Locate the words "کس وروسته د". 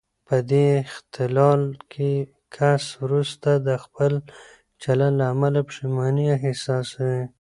2.55-3.69